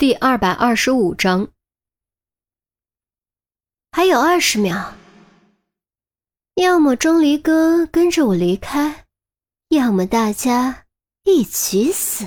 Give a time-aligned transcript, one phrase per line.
[0.00, 1.48] 第二百二十五章，
[3.92, 4.94] 还有二十秒，
[6.54, 9.04] 要么钟离哥跟着我离开，
[9.68, 10.86] 要么大家
[11.24, 12.26] 一起死。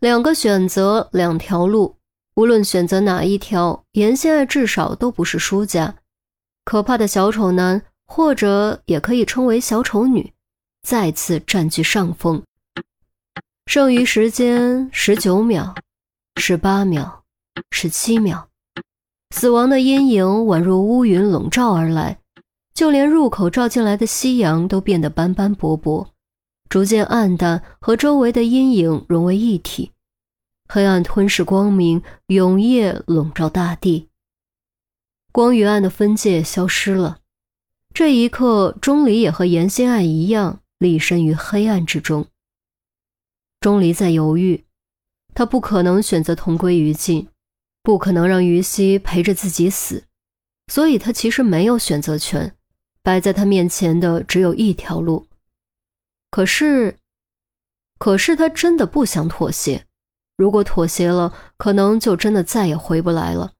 [0.00, 1.96] 两个选择，两条路，
[2.34, 5.94] 无论选择哪一条，严心爱至少都不是输家。
[6.64, 10.32] 可怕的小丑男，或者也可以称为小丑女，
[10.82, 12.42] 再次占据上风。
[13.66, 15.72] 剩余时间十九秒。
[16.40, 17.22] 十八秒，
[17.70, 18.48] 十七秒，
[19.30, 22.18] 死亡的阴影宛若乌云笼罩而来，
[22.72, 26.08] 就连入口照进来的夕阳都变得斑斑驳驳，
[26.70, 29.90] 逐渐暗淡，和周围的阴影融为一体。
[30.66, 34.08] 黑暗吞噬光明，永夜笼罩大地。
[35.32, 37.18] 光与暗的分界消失了。
[37.92, 42.26] 这一刻，钟离也和严心爱一样，立身于黑暗之中。
[43.60, 44.64] 钟离在犹豫。
[45.34, 47.28] 他不可能选择同归于尽，
[47.82, 50.04] 不可能让于西陪着自己死，
[50.68, 52.56] 所以他其实没有选择权。
[53.02, 55.26] 摆在他面前的只有一条路。
[56.30, 56.98] 可是，
[57.98, 59.86] 可是他真的不想妥协。
[60.36, 63.52] 如果妥协了，可能就真的再也回不来了。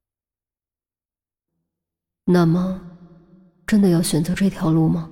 [2.26, 2.82] 那么，
[3.66, 5.10] 真的要选择这条路吗？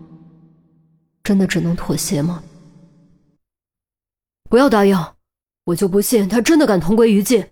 [1.25, 2.43] 真的只能妥协吗？
[4.51, 4.95] 不要答应！
[5.69, 7.51] 我就不信他真的敢同归于尽！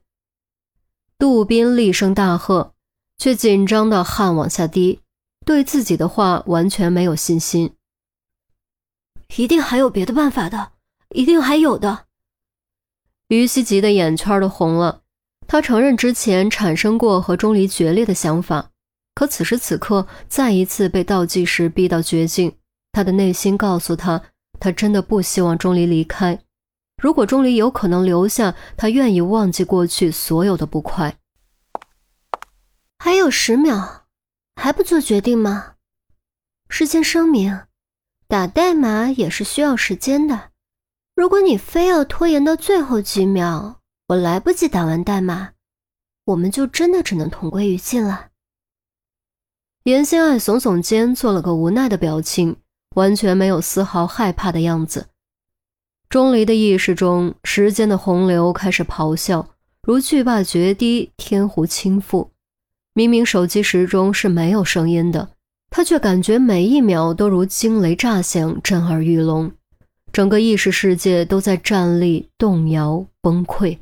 [1.18, 2.74] 杜宾厉声大喝，
[3.18, 5.00] 却紧张的汗往下滴，
[5.44, 7.74] 对自己的话完全没有信心。
[9.36, 10.72] 一定还有别的办法的，
[11.10, 12.06] 一定还有的。
[13.28, 15.02] 于西急的眼圈都红了。
[15.46, 18.70] 他承认之前产生过和钟离决裂的想法，
[19.14, 22.56] 可此时此刻再一次被倒计时逼到绝境，
[22.92, 24.22] 他的内心告诉他，
[24.58, 26.40] 他真的不希望钟离离开。
[26.96, 31.18] 如果钟离有可能留下，他愿意忘记过去所有的不快。
[32.98, 34.06] 还有十秒，
[34.56, 35.74] 还不做决定吗？
[36.68, 37.66] 事先声明，
[38.26, 40.50] 打代码也是需要时间的。
[41.14, 45.52] 如果你非要拖延到最后几秒，我来不及打完代码，
[46.24, 48.30] 我们就真的只能同归于尽了。
[49.84, 52.56] 严心爱耸耸肩，做了个无奈的表情，
[52.96, 55.08] 完全没有丝毫害怕的样子。
[56.08, 59.48] 钟离的意识中，时间的洪流开始咆哮，
[59.82, 62.28] 如巨坝决堤，天湖倾覆。
[62.94, 65.30] 明明手机时钟是没有声音的，
[65.68, 69.52] 他却感觉每一秒都如惊雷炸响，震耳欲聋。
[70.12, 73.76] 整个意识世界都在站立、动摇、崩溃，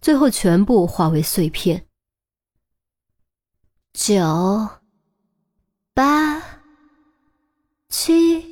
[0.00, 1.86] 最后全部化为碎片。
[3.92, 4.68] 九、
[5.94, 6.42] 八、
[7.88, 8.44] 七，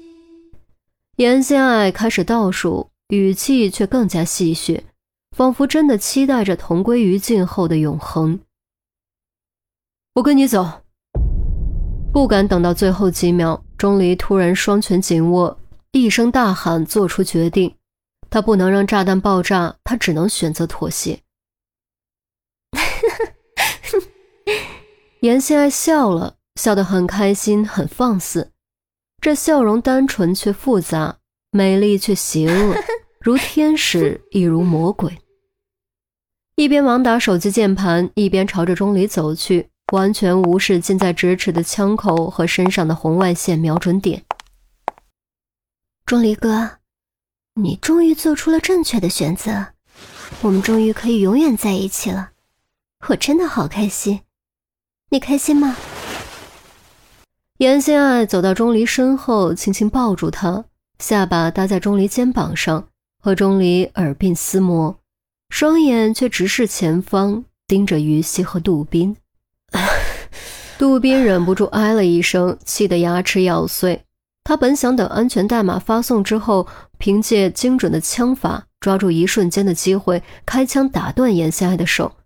[1.17, 2.92] 严心爱开始倒数。
[3.13, 4.81] 语气却更加戏谑，
[5.37, 8.41] 仿佛真的期待着同归于尽后的永恒。
[10.15, 10.81] 我跟你走。
[12.11, 17.77] 不敢等到最后几秒，钟离突然双拳紧握，一声大喊，做出决定。
[18.31, 21.21] 他不能让炸弹爆炸，他只能选择妥协。
[25.21, 28.53] 严心爱笑了笑得很开心，很放肆，
[29.21, 31.19] 这笑容单纯却复杂，
[31.53, 32.75] 美丽却邪恶。
[33.21, 35.17] 如天使，亦如魔鬼。
[36.57, 44.25] 一边忙打手机键盘，一边朝着钟离走去，完全无视近在咫尺的枪口和身上的红外线瞄准点。
[46.07, 46.79] 钟离哥，
[47.55, 49.69] 你终于做出了正确的选择，
[50.41, 52.31] 我们终于可以永远在一起了，
[53.09, 54.23] 我真的好开心。
[55.11, 55.77] 你开心吗？
[57.59, 60.65] 严心爱走到钟离身后，轻轻抱住他，
[61.03, 62.87] 下巴搭在钟离肩膀上。
[63.25, 64.99] 和钟离耳鬓厮磨，
[65.49, 69.17] 双眼却直视前方，盯着于西和杜宾。
[70.79, 74.03] 杜宾忍不住哎了一声，气得牙齿咬碎。
[74.43, 76.67] 他本想等安全代码发送之后，
[76.99, 82.17] 凭借精准的枪法，抓住一瞬间的机会，开枪打断严心爱的手，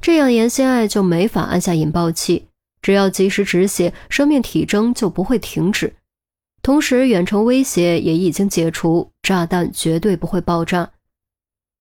[0.00, 2.46] 这样严心爱就没法按下引爆器，
[2.80, 5.94] 只要及时止血，生命体征就不会停止。
[6.62, 10.90] 同时，远程威胁也已经解除，炸弹绝对不会爆炸。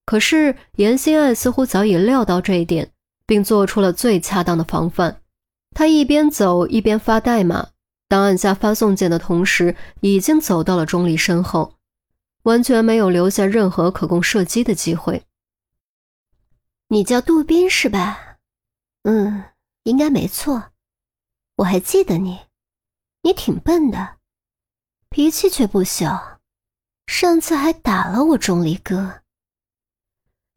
[0.05, 2.91] 可是，严心爱似乎早已料到这一点，
[3.25, 5.21] 并做出了最恰当的防范。
[5.71, 7.69] 他一边走一边发代码，
[8.07, 11.73] 当按下发送键的同时，已经走到了钟离身后，
[12.43, 15.23] 完全没有留下任何可供射击的机会。
[16.89, 18.37] 你叫杜宾是吧？
[19.03, 19.45] 嗯，
[19.83, 20.65] 应该没错。
[21.55, 22.41] 我还记得你，
[23.23, 24.14] 你挺笨的。
[25.15, 26.41] 脾气却不小，
[27.07, 29.21] 上次还打了我钟离哥。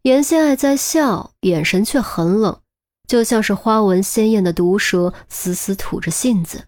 [0.03, 2.61] 严心爱在笑，眼神却很冷，
[3.07, 6.67] 就像是花纹鲜艳的毒蛇，死死吐着信子。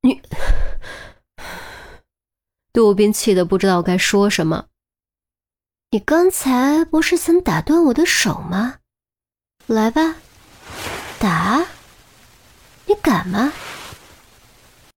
[0.00, 0.20] 你，
[2.74, 4.66] 杜宾气得不知道该说什么。
[5.92, 8.78] 你刚才不是想打断我的手吗？
[9.68, 10.16] 来吧，
[11.20, 11.64] 打！
[12.86, 13.52] 你敢吗？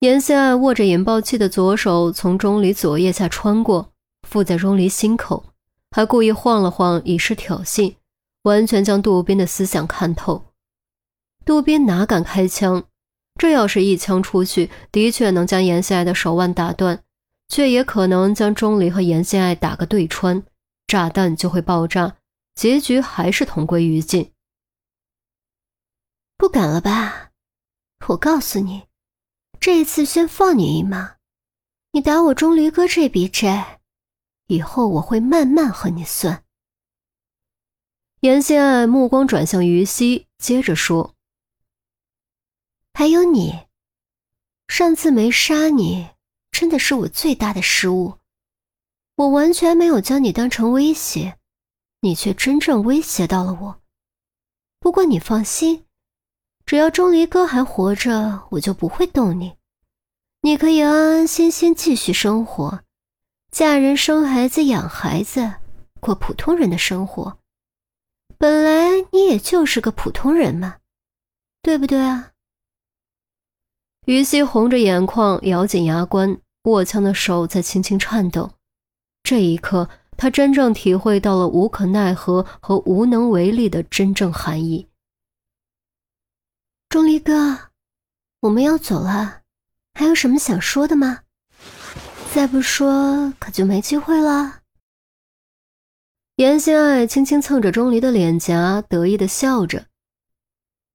[0.05, 3.91] 严心爱握着引爆器的左手从钟离左腋下穿过，
[4.21, 5.47] 附在钟离心口。
[5.89, 7.95] 还故意晃了晃，以示挑衅，
[8.43, 10.43] 完全将杜宾的思想看透。
[11.43, 12.83] 杜宾哪敢开枪？
[13.39, 17.01] 这要是一枪出去，的确能将严心爱的手腕打断，
[17.47, 20.43] 却也可能将钟离和严心爱打个对穿，
[20.85, 22.17] 炸弹就会爆炸，
[22.53, 24.31] 结局还是同归于尽。
[26.37, 27.31] 不敢了吧？
[28.09, 28.83] 我告诉你，
[29.65, 31.15] 这一次先放你一马，
[31.93, 33.81] 你打我钟离哥这笔债。
[34.45, 36.43] 以后我会慢慢和你算。
[38.19, 41.15] 严心爱目光转向于西，接着说
[42.93, 43.65] ：“还有你，
[44.67, 46.09] 上次没杀你，
[46.51, 48.19] 真的是我最大的失误。
[49.15, 51.39] 我完全没有将你当成威胁，
[52.01, 53.81] 你却真正威胁到了我。
[54.79, 55.87] 不过你放心，
[56.65, 59.55] 只要钟离哥还活着，我就不会动你。
[60.41, 62.81] 你可以安安心心继续生活。”
[63.51, 65.53] 嫁人、生孩子、养孩子，
[66.01, 67.37] 过普通人的生活。
[68.37, 70.75] 本来你也就是个普通人嘛，
[71.61, 72.31] 对不对啊？
[74.07, 78.51] 于西红着眼眶，咬紧牙关，握枪的手在轻轻颤抖。
[79.23, 84.87] 这一刻，他真正体会到了无可奈何和无能为力的真正含义。
[86.95, 87.71] 钟离哥，
[88.39, 89.41] 我们要走了，
[89.95, 91.23] 还有什么想说的吗？
[92.33, 94.61] 再不说，可就没机会了。
[96.37, 99.87] 严心爱轻轻蹭着钟离的脸颊，得意的笑着。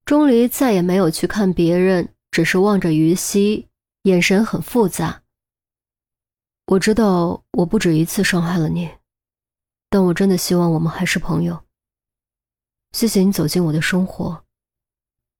[0.03, 3.67] 钟离再也没有去看别人，只是望着于西，
[4.01, 5.21] 眼神很复杂。
[6.65, 8.89] 我知道我不止一次伤害了你，
[9.87, 11.63] 但我真的希望我们还是朋友。
[12.91, 14.43] 谢谢你走进我的生活，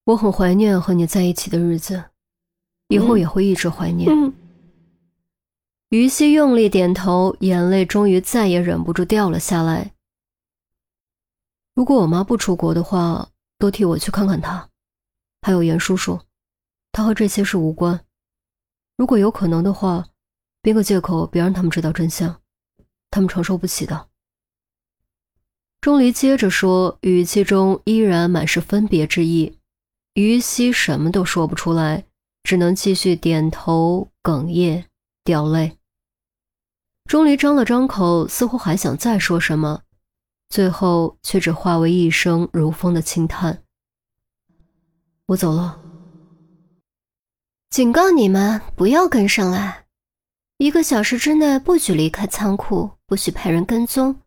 [0.05, 2.05] 我很怀念和你在一起的日子，
[2.87, 4.09] 以后也会一直怀念。
[5.89, 9.93] 于西用力点头，眼泪终于再也忍不住掉了下来。
[11.75, 14.69] 如果我妈不出国的话，多替我去看看她，
[15.41, 16.19] 还有严叔叔，
[16.91, 18.03] 他和这些事无关。
[18.97, 20.07] 如果有可能的话，
[20.61, 22.41] 编个借口，别让他们知道真相，
[23.09, 24.09] 他们承受不起的。
[25.79, 29.57] 钟离接着说，语气中依然满是分别之意。
[30.13, 32.05] 于西什么都说不出来，
[32.43, 34.85] 只能继续点头，哽咽，
[35.23, 35.77] 掉泪。
[37.05, 39.83] 钟离张了张口，似乎还想再说什么，
[40.49, 43.63] 最后却只化为一声如风的轻叹
[45.27, 45.81] ：“我走了。”
[47.71, 49.85] 警告你们不要跟上来，
[50.57, 54.19] 一个小时之内不许离开仓库，不许派人跟踪，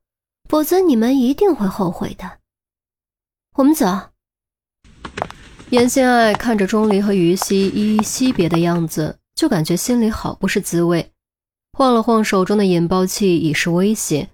[0.49, 2.39] 否则你们一定会后悔的。
[3.57, 3.87] 我们走。
[5.71, 11.11] 严心爱看着钟离和于西依依惜别的样子，就感觉心里好不是滋味。
[11.77, 14.29] 晃了晃手中的引爆器，以示威胁，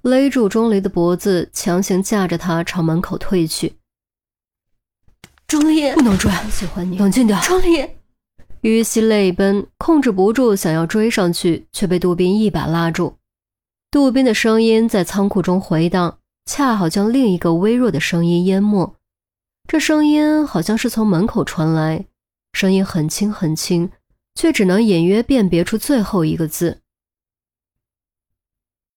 [0.00, 3.74] 勒住钟离的脖子，强行架着他朝门口退去。
[5.46, 7.38] 钟离，不能追，喜欢你，冷静点。
[7.42, 7.86] 钟离，
[8.62, 13.18] 于西泪奔，控制不住想要追上去，却被杜宾一把拉住。
[13.90, 16.16] 杜宾的声音在仓库中回荡，
[16.46, 18.96] 恰好将另一个微弱的声音淹没。
[19.66, 22.06] 这声音好像是从门口传来，
[22.52, 23.90] 声音很轻很轻。
[24.34, 26.81] 却只能隐约辨别出最后一个字。